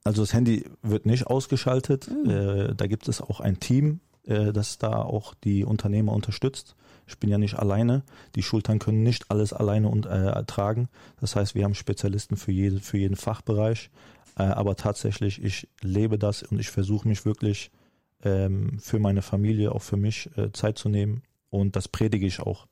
also 0.05 0.23
das 0.23 0.33
Handy 0.33 0.65
wird 0.83 1.05
nicht 1.07 1.27
ausgeschaltet. 1.27 2.09
Äh, 2.09 2.75
da 2.77 2.87
gibt 2.87 3.09
es 3.09 3.21
auch 3.21 3.41
ein 3.41 3.59
Team, 3.61 4.01
äh, 4.31 4.53
das 4.53 4.79
da 4.79 5.03
auch 5.03 5.35
die 5.35 5.65
Unternehmer 5.65 6.13
unterstützt. 6.13 6.77
Ich 7.07 7.19
bin 7.19 7.29
ja 7.29 7.39
nicht 7.39 7.59
alleine. 7.59 8.03
Die 8.37 8.43
Schultern 8.43 8.79
können 8.79 9.03
nicht 9.03 9.31
alles 9.31 9.53
alleine 9.53 9.89
und, 9.89 10.07
äh, 10.07 10.31
ertragen. 10.31 10.89
Das 11.21 11.35
heißt, 11.35 11.55
wir 11.55 11.65
haben 11.65 11.75
Spezialisten 11.75 12.37
für, 12.37 12.53
jede, 12.53 12.81
für 12.81 12.99
jeden 12.99 13.17
Fachbereich. 13.17 13.91
Äh, 14.39 14.45
aber 14.45 14.77
tatsächlich, 14.77 15.43
ich 15.43 15.69
lebe 15.83 16.19
das 16.19 16.43
und 16.45 16.61
ich 16.61 16.71
versuche 16.71 17.09
mich 17.09 17.25
wirklich 17.25 17.73
ähm, 18.23 18.79
für 18.79 19.01
meine 19.01 19.23
Familie, 19.23 19.73
auch 19.73 19.83
für 19.83 19.97
mich 19.97 20.31
äh, 20.37 20.53
Zeit 20.53 20.79
zu 20.79 20.89
nehmen. 20.89 21.23
Und 21.51 21.75
das 21.75 21.89
predige 21.89 22.27
ich 22.27 22.41
auch. 22.41 22.67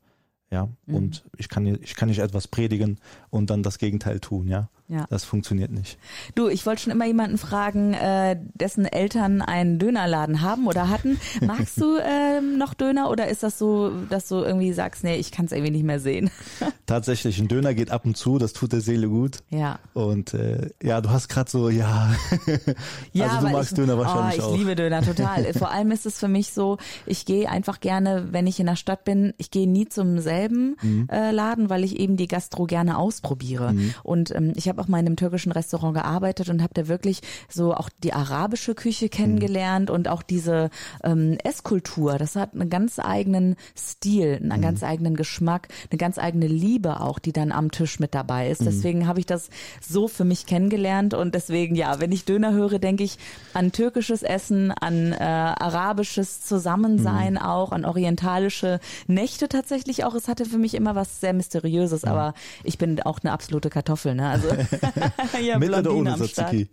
Ja, 0.50 0.70
und 0.86 1.24
ich 1.36 1.50
kann, 1.50 1.66
ich 1.66 1.94
kann 1.94 2.08
nicht 2.08 2.20
etwas 2.20 2.48
predigen 2.48 2.98
und 3.28 3.50
dann 3.50 3.62
das 3.62 3.76
Gegenteil 3.76 4.18
tun, 4.18 4.48
ja. 4.48 4.70
Ja. 4.88 5.06
Das 5.10 5.24
funktioniert 5.24 5.70
nicht. 5.70 5.98
Du, 6.34 6.48
ich 6.48 6.64
wollte 6.64 6.82
schon 6.82 6.92
immer 6.92 7.04
jemanden 7.04 7.36
fragen, 7.38 7.92
äh, 7.94 8.38
dessen 8.54 8.86
Eltern 8.86 9.42
einen 9.42 9.78
Dönerladen 9.78 10.40
haben 10.40 10.66
oder 10.66 10.88
hatten. 10.88 11.20
Magst 11.46 11.78
du 11.80 11.98
ähm, 11.98 12.56
noch 12.58 12.72
Döner 12.74 13.10
oder 13.10 13.28
ist 13.28 13.42
das 13.42 13.58
so, 13.58 13.90
dass 14.08 14.28
du 14.28 14.36
irgendwie 14.36 14.72
sagst, 14.72 15.04
nee, 15.04 15.16
ich 15.16 15.30
kann 15.30 15.44
es 15.44 15.52
irgendwie 15.52 15.72
nicht 15.72 15.84
mehr 15.84 16.00
sehen? 16.00 16.30
Tatsächlich, 16.86 17.38
ein 17.38 17.48
Döner 17.48 17.74
geht 17.74 17.90
ab 17.90 18.06
und 18.06 18.16
zu, 18.16 18.38
das 18.38 18.54
tut 18.54 18.72
der 18.72 18.80
Seele 18.80 19.08
gut. 19.08 19.38
Ja. 19.50 19.78
Und 19.92 20.32
äh, 20.32 20.70
ja, 20.82 21.00
du 21.02 21.10
hast 21.10 21.28
gerade 21.28 21.50
so, 21.50 21.68
ja. 21.68 22.10
Ja, 23.12 23.26
also 23.28 23.46
du 23.46 23.52
magst 23.52 23.72
ich, 23.72 23.76
Döner 23.76 23.98
wahrscheinlich 23.98 24.36
oh, 24.36 24.38
ich 24.38 24.44
auch. 24.52 24.56
liebe 24.56 24.74
Döner 24.74 25.02
total. 25.02 25.52
Vor 25.54 25.70
allem 25.70 25.90
ist 25.90 26.06
es 26.06 26.18
für 26.18 26.28
mich 26.28 26.52
so, 26.52 26.78
ich 27.06 27.26
gehe 27.26 27.48
einfach 27.50 27.80
gerne, 27.80 28.28
wenn 28.30 28.46
ich 28.46 28.58
in 28.60 28.66
der 28.66 28.76
Stadt 28.76 29.04
bin, 29.04 29.34
ich 29.38 29.50
gehe 29.50 29.68
nie 29.68 29.86
zum 29.88 30.18
selben 30.18 30.76
Mhm. 30.82 31.08
äh, 31.10 31.30
Laden, 31.30 31.70
weil 31.70 31.84
ich 31.84 31.98
eben 31.98 32.16
die 32.16 32.28
Gastro 32.28 32.64
gerne 32.64 32.98
ausprobiere. 32.98 33.74
Und 34.02 34.34
ähm, 34.34 34.52
ich 34.56 34.68
habe 34.68 34.77
auch 34.78 34.88
mal 34.88 34.98
in 35.00 35.06
einem 35.06 35.16
türkischen 35.16 35.52
Restaurant 35.52 35.94
gearbeitet 35.94 36.48
und 36.48 36.62
habe 36.62 36.74
da 36.74 36.88
wirklich 36.88 37.20
so 37.48 37.74
auch 37.74 37.88
die 38.02 38.12
arabische 38.12 38.74
Küche 38.74 39.08
kennengelernt 39.08 39.90
und 39.90 40.08
auch 40.08 40.22
diese 40.22 40.70
ähm, 41.04 41.38
Esskultur. 41.44 42.18
Das 42.18 42.36
hat 42.36 42.54
einen 42.54 42.70
ganz 42.70 42.98
eigenen 42.98 43.56
Stil, 43.76 44.36
einen 44.36 44.58
Mhm. 44.58 44.62
ganz 44.62 44.82
eigenen 44.82 45.16
Geschmack, 45.16 45.68
eine 45.90 45.98
ganz 45.98 46.18
eigene 46.18 46.46
Liebe 46.46 47.00
auch, 47.00 47.18
die 47.18 47.32
dann 47.32 47.52
am 47.52 47.70
Tisch 47.70 47.98
mit 48.00 48.14
dabei 48.14 48.46
Mhm. 48.46 48.52
ist. 48.52 48.66
Deswegen 48.66 49.06
habe 49.06 49.20
ich 49.20 49.26
das 49.26 49.48
so 49.80 50.08
für 50.08 50.24
mich 50.24 50.46
kennengelernt 50.46 51.14
und 51.14 51.34
deswegen, 51.34 51.74
ja, 51.74 52.00
wenn 52.00 52.12
ich 52.12 52.24
Döner 52.24 52.52
höre, 52.52 52.78
denke 52.78 53.04
ich 53.04 53.18
an 53.54 53.72
türkisches 53.72 54.22
Essen, 54.22 54.70
an 54.70 55.12
äh, 55.12 55.16
arabisches 55.72 56.40
Zusammensein 56.42 57.34
Mhm. 57.34 57.38
auch, 57.38 57.72
an 57.72 57.84
orientalische 57.84 58.80
Nächte 59.06 59.48
tatsächlich 59.48 60.04
auch. 60.04 60.14
Es 60.14 60.28
hatte 60.28 60.44
für 60.44 60.58
mich 60.58 60.74
immer 60.74 60.94
was 60.94 61.20
sehr 61.20 61.32
Mysteriöses, 61.32 62.04
aber 62.04 62.34
ich 62.64 62.78
bin 62.78 63.00
auch 63.02 63.18
eine 63.22 63.32
absolute 63.32 63.70
Kartoffel, 63.70 64.14
ne? 64.14 64.28
Also 64.28 64.48
ja, 65.42 65.58
Mit 65.58 65.70
oder 65.70 65.92
ohne. 65.94 66.16
Tzatziki? 66.16 66.68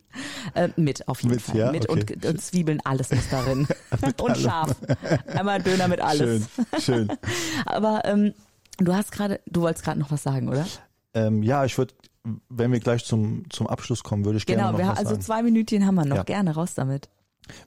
Äh, 0.53 0.69
mit, 0.77 1.07
auf 1.07 1.21
jeden 1.21 1.35
Mit, 1.35 1.41
Fall. 1.41 1.57
ja? 1.57 1.71
Mit 1.71 1.89
Okay. 1.89 2.15
und, 2.15 2.25
und 2.25 2.41
Zwiebeln, 2.41 2.79
alles 2.83 3.11
muss 3.11 3.29
darin. 3.29 3.67
und 4.21 4.37
scharf. 4.37 4.75
Einmal 5.27 5.61
Döner 5.61 5.87
mit 5.87 6.01
alles. 6.01 6.47
Schön, 6.79 6.81
schön. 6.81 7.17
Aber 7.65 8.01
ähm, 8.05 8.33
du 8.77 8.93
hast 8.93 9.11
gerade, 9.11 9.39
du 9.45 9.61
wolltest 9.61 9.83
gerade 9.85 9.99
noch 9.99 10.11
was 10.11 10.23
sagen, 10.23 10.49
oder? 10.49 10.65
ähm, 11.13 11.43
ja, 11.43 11.63
ich 11.65 11.77
würde, 11.77 11.93
wenn 12.49 12.71
wir 12.71 12.79
gleich 12.79 13.05
zum, 13.05 13.43
zum 13.49 13.67
Abschluss 13.67 14.03
kommen, 14.03 14.25
würde 14.25 14.37
ich 14.37 14.45
gerne 14.45 14.61
Genau, 14.63 14.71
noch 14.73 14.79
wir, 14.79 14.87
was 14.87 14.97
also 14.99 15.11
sagen. 15.11 15.21
zwei 15.21 15.43
Minütchen 15.43 15.85
haben 15.85 15.95
wir 15.95 16.05
noch. 16.05 16.17
Ja. 16.17 16.23
Gerne 16.23 16.53
raus 16.55 16.73
damit. 16.75 17.09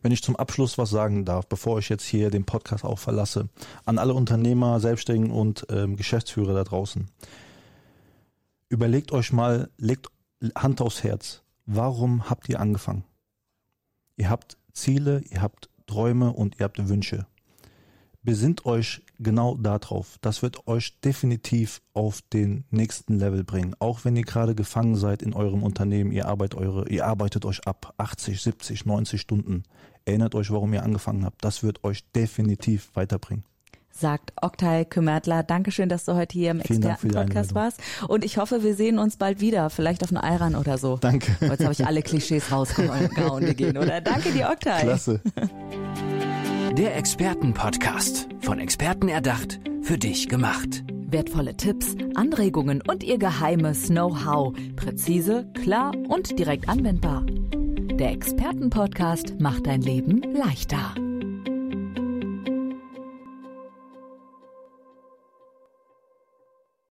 Wenn 0.03 0.11
ich 0.11 0.23
zum 0.25 0.35
Abschluss 0.35 0.77
was 0.77 0.91
sagen 0.91 1.25
darf, 1.25 1.47
bevor 1.47 1.79
ich 1.79 1.89
jetzt 1.89 2.05
hier 2.05 2.31
den 2.31 2.45
Podcast 2.45 2.85
auch 2.85 2.99
verlasse, 2.99 3.49
an 3.85 3.99
alle 3.99 4.13
Unternehmer, 4.13 4.81
Selbstständigen 4.81 5.31
und 5.31 5.67
ähm, 5.71 5.95
Geschäftsführer 5.97 6.53
da 6.53 6.65
draußen. 6.65 7.07
Überlegt 8.69 9.13
euch 9.13 9.33
mal, 9.33 9.71
legt 9.79 10.09
Hand 10.55 10.81
aufs 10.81 11.03
Herz. 11.03 11.43
Warum 11.67 12.31
habt 12.31 12.49
ihr 12.49 12.61
angefangen? 12.61 13.05
Ihr 14.17 14.31
habt 14.31 14.59
Ziele, 14.73 15.23
ihr 15.31 15.43
habt 15.43 15.69
Träume 15.87 16.33
und 16.33 16.59
ihr 16.59 16.65
habt 16.65 16.89
Wünsche. 16.89 17.27
Besinnt 18.23 18.67
euch 18.67 19.03
genau 19.19 19.55
darauf. 19.55 20.19
Das 20.21 20.43
wird 20.43 20.67
euch 20.67 21.01
definitiv 21.01 21.81
auf 21.95 22.21
den 22.21 22.65
nächsten 22.71 23.19
Level 23.19 23.45
bringen. 23.45 23.75
Auch 23.79 24.05
wenn 24.05 24.17
ihr 24.17 24.25
gerade 24.25 24.55
gefangen 24.55 24.97
seid 24.97 25.23
in 25.23 25.33
eurem 25.35 25.63
Unternehmen, 25.63 26.13
ihr 26.13 26.27
arbeitet, 26.27 26.59
eure, 26.59 26.89
ihr 26.89 27.07
arbeitet 27.07 27.45
euch 27.45 27.67
ab 27.67 27.95
80, 27.97 28.43
70, 28.43 28.87
90 28.87 29.21
Stunden. 29.21 29.63
Erinnert 30.05 30.35
euch, 30.35 30.51
warum 30.51 30.75
ihr 30.75 30.83
angefangen 30.83 31.25
habt. 31.25 31.45
Das 31.45 31.63
wird 31.63 31.85
euch 31.85 32.05
definitiv 32.13 32.91
weiterbringen. 32.95 33.45
Sagt 34.01 34.33
Oktay 34.41 34.85
Kümmertler. 34.85 35.43
Dankeschön, 35.43 35.89
dass 35.89 36.05
du 36.05 36.15
heute 36.15 36.33
hier 36.33 36.51
im 36.51 36.61
Expertenpodcast 36.61 37.55
warst. 37.55 37.81
Und 38.07 38.25
ich 38.25 38.39
hoffe, 38.39 38.63
wir 38.63 38.75
sehen 38.75 38.99
uns 38.99 39.17
bald 39.17 39.41
wieder, 39.41 39.71
vielleicht 39.71 40.03
auf 40.03 40.11
einer 40.11 40.25
Ayran 40.25 40.55
oder 40.55 40.79
so. 40.79 40.97
Danke. 40.97 41.37
Jetzt 41.41 41.63
habe 41.63 41.73
ich 41.73 41.87
alle 41.87 42.03
Klischees 42.03 42.53
rausgehauen, 42.53 43.47
die 43.47 43.55
gehen, 43.55 43.77
oder? 43.77 44.01
Danke 44.01 44.31
dir, 44.31 44.49
Oktay. 44.51 44.83
Klasse. 44.83 45.21
Der 46.77 46.97
Expertenpodcast. 46.97 48.29
Von 48.41 48.61
Experten 48.61 49.09
erdacht, 49.09 49.61
für 49.83 49.99
dich 49.99 50.29
gemacht. 50.29 50.85
Wertvolle 51.11 51.57
Tipps, 51.57 51.95
Anregungen 52.15 52.83
und 52.87 53.03
ihr 53.03 53.19
geheimes 53.19 53.89
Know-how. 53.89 54.55
Präzise, 54.77 55.51
klar 55.63 55.93
und 56.09 56.39
direkt 56.39 56.69
anwendbar. 56.69 57.25
Der 57.99 58.13
Expertenpodcast 58.13 59.41
macht 59.41 59.67
dein 59.67 59.83
Leben 59.83 60.23
leichter. 60.35 60.95